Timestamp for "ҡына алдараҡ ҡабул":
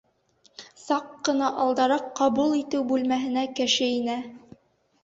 1.29-2.59